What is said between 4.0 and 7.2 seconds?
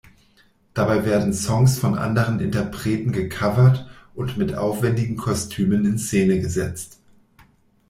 und mit aufwändigen Kostümen in Szene gesetzt.